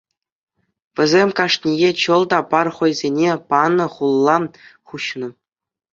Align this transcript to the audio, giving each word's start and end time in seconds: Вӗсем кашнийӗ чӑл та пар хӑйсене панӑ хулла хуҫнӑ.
Вӗсем 0.95 1.29
кашнийӗ 1.37 1.89
чӑл 2.01 2.21
та 2.31 2.39
пар 2.51 2.67
хӑйсене 2.77 3.31
панӑ 3.49 3.87
хулла 3.93 4.37
хуҫнӑ. 4.87 5.29